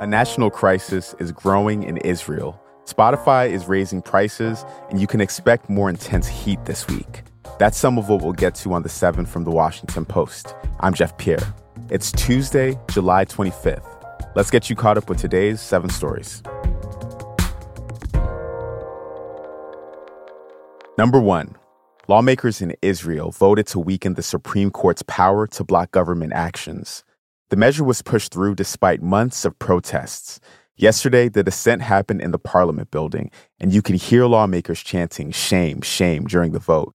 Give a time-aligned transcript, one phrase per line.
[0.00, 2.60] A national crisis is growing in Israel.
[2.84, 7.22] Spotify is raising prices, and you can expect more intense heat this week.
[7.58, 10.54] That's some of what we'll get to on the 7 from the Washington Post.
[10.80, 11.54] I'm Jeff Pierre.
[11.88, 13.86] It's Tuesday, July 25th.
[14.34, 16.42] Let's get you caught up with today's seven stories.
[20.98, 21.56] Number one,
[22.08, 27.04] lawmakers in Israel voted to weaken the Supreme Court's power to block government actions.
[27.50, 30.40] The measure was pushed through despite months of protests.
[30.76, 33.30] Yesterday, the dissent happened in the Parliament building,
[33.60, 36.94] and you could hear lawmakers chanting shame, shame during the vote.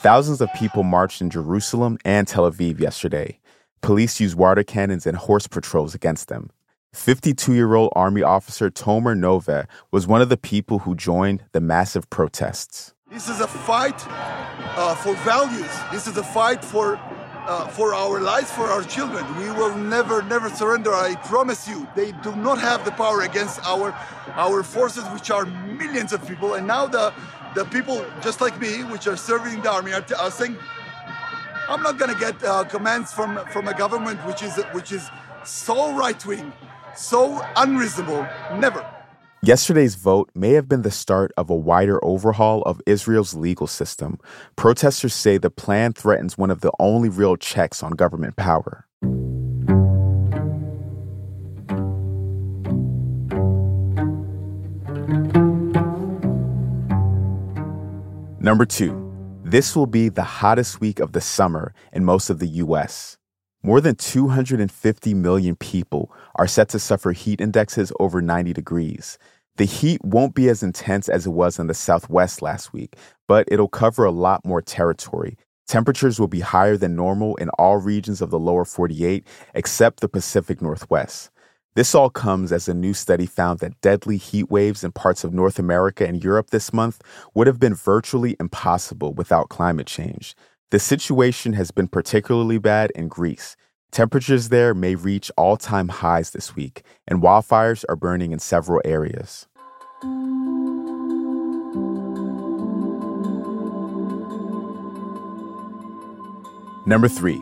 [0.00, 3.38] Thousands of people marched in Jerusalem and Tel Aviv yesterday.
[3.82, 6.50] Police used water cannons and horse patrols against them.
[6.94, 11.60] 52 year old Army officer Tomer Nove was one of the people who joined the
[11.60, 12.94] massive protests.
[13.10, 15.70] This is a fight uh, for values.
[15.90, 16.98] This is a fight for,
[17.46, 19.24] uh, for our lives, for our children.
[19.36, 20.92] We will never, never surrender.
[20.92, 21.86] I promise you.
[21.96, 23.92] They do not have the power against our,
[24.34, 26.54] our forces, which are millions of people.
[26.54, 27.12] And now the,
[27.54, 30.56] the people just like me, which are serving the army, are, t- are saying,
[31.68, 35.10] I'm not going to get uh, commands from, from a government which is, which is
[35.44, 36.52] so right wing
[36.96, 38.26] so unreasonable.
[38.54, 38.86] Never.
[39.44, 44.18] Yesterday's vote may have been the start of a wider overhaul of Israel's legal system.
[44.54, 48.86] Protesters say the plan threatens one of the only real checks on government power.
[58.38, 59.12] Number two,
[59.44, 63.16] this will be the hottest week of the summer in most of the U.S.
[63.64, 69.18] More than 250 million people are set to suffer heat indexes over 90 degrees.
[69.56, 72.96] The heat won't be as intense as it was in the Southwest last week,
[73.28, 75.36] but it'll cover a lot more territory.
[75.68, 80.08] Temperatures will be higher than normal in all regions of the lower 48, except the
[80.08, 81.30] Pacific Northwest.
[81.74, 85.32] This all comes as a new study found that deadly heat waves in parts of
[85.32, 87.00] North America and Europe this month
[87.34, 90.34] would have been virtually impossible without climate change.
[90.72, 93.56] The situation has been particularly bad in Greece.
[93.90, 98.80] Temperatures there may reach all time highs this week, and wildfires are burning in several
[98.82, 99.46] areas.
[106.86, 107.36] Number three,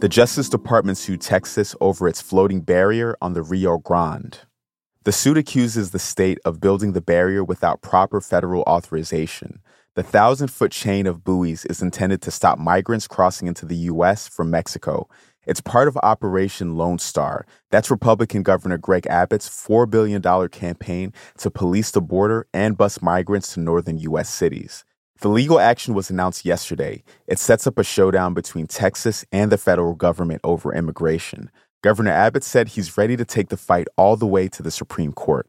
[0.00, 4.38] the Justice Department sued Texas over its floating barrier on the Rio Grande.
[5.04, 9.60] The suit accuses the state of building the barrier without proper federal authorization.
[9.96, 14.28] The thousand foot chain of buoys is intended to stop migrants crossing into the U.S.
[14.28, 15.08] from Mexico.
[15.48, 17.44] It's part of Operation Lone Star.
[17.72, 23.54] That's Republican Governor Greg Abbott's $4 billion campaign to police the border and bus migrants
[23.54, 24.30] to northern U.S.
[24.30, 24.84] cities.
[25.22, 27.02] The legal action was announced yesterday.
[27.26, 31.50] It sets up a showdown between Texas and the federal government over immigration.
[31.82, 35.12] Governor Abbott said he's ready to take the fight all the way to the Supreme
[35.12, 35.48] Court.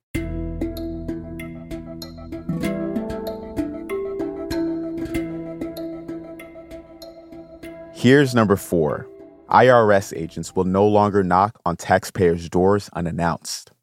[8.02, 9.06] Here's number four
[9.52, 13.74] IRS agents will no longer knock on taxpayers' doors unannounced.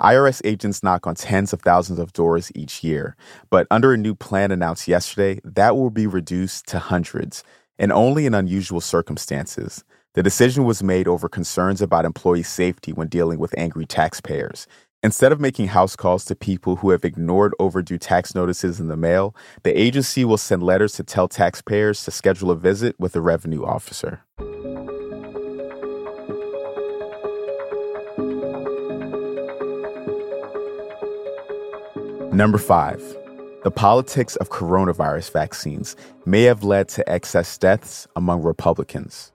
[0.00, 3.16] IRS agents knock on tens of thousands of doors each year,
[3.50, 7.44] but under a new plan announced yesterday, that will be reduced to hundreds,
[7.78, 9.84] and only in unusual circumstances.
[10.14, 14.66] The decision was made over concerns about employee safety when dealing with angry taxpayers,
[15.04, 18.96] Instead of making house calls to people who have ignored overdue tax notices in the
[18.96, 23.20] mail, the agency will send letters to tell taxpayers to schedule a visit with a
[23.20, 24.22] revenue officer.
[32.32, 33.02] Number five,
[33.62, 39.33] the politics of coronavirus vaccines may have led to excess deaths among Republicans.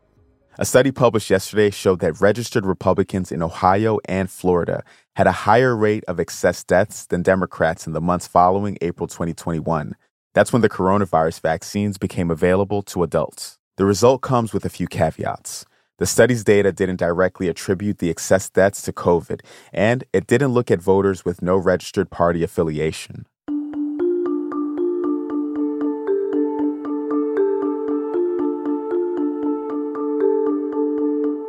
[0.62, 4.84] A study published yesterday showed that registered Republicans in Ohio and Florida
[5.16, 9.96] had a higher rate of excess deaths than Democrats in the months following April 2021.
[10.34, 13.58] That's when the coronavirus vaccines became available to adults.
[13.78, 15.66] The result comes with a few caveats.
[15.98, 19.40] The study's data didn't directly attribute the excess deaths to COVID,
[19.72, 23.28] and it didn't look at voters with no registered party affiliation.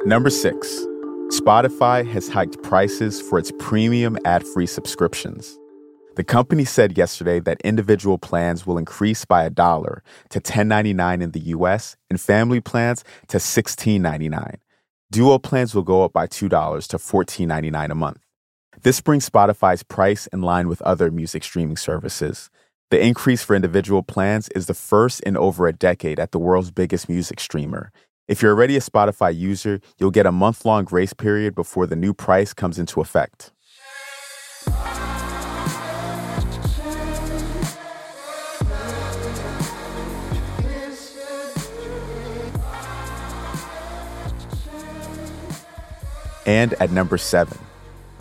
[0.07, 0.67] Number six,
[1.29, 5.59] Spotify has hiked prices for its premium ad free subscriptions.
[6.17, 11.33] The company said yesterday that individual plans will increase by a dollar to $10.99 in
[11.33, 14.55] the US and family plans to $16.99.
[15.11, 18.21] Duo plans will go up by $2 to $14.99 a month.
[18.83, 22.49] This brings Spotify's price in line with other music streaming services.
[22.91, 26.71] The increase for individual plans is the first in over a decade at the world's
[26.71, 27.93] biggest music streamer.
[28.31, 31.97] If you're already a Spotify user, you'll get a month long grace period before the
[31.97, 33.51] new price comes into effect.
[46.47, 47.59] And at number seven,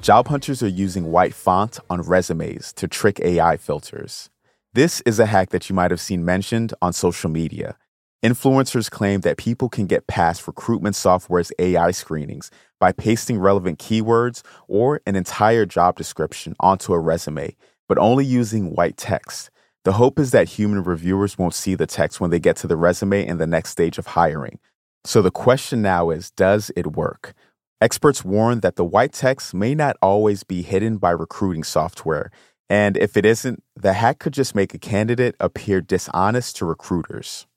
[0.02, 4.32] job hunters are using white font on resumes to trick AI filters.
[4.74, 7.78] This is a hack that you might have seen mentioned on social media.
[8.22, 14.42] Influencers claim that people can get past recruitment software's AI screenings by pasting relevant keywords
[14.68, 17.56] or an entire job description onto a resume,
[17.88, 19.50] but only using white text.
[19.86, 22.76] The hope is that human reviewers won't see the text when they get to the
[22.76, 24.60] resume in the next stage of hiring.
[25.06, 27.34] So the question now is Does it work?
[27.80, 32.32] Experts warn that the white text may not always be hidden by recruiting software.
[32.70, 37.48] And if it isn't, the hack could just make a candidate appear dishonest to recruiters.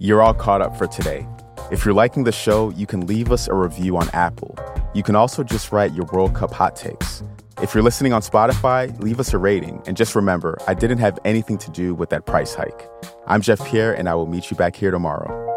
[0.00, 1.26] You're all caught up for today.
[1.72, 4.56] If you're liking the show, you can leave us a review on Apple.
[4.94, 7.24] You can also just write your World Cup hot takes.
[7.60, 9.82] If you're listening on Spotify, leave us a rating.
[9.88, 12.88] And just remember, I didn't have anything to do with that price hike.
[13.26, 15.47] I'm Jeff Pierre, and I will meet you back here tomorrow.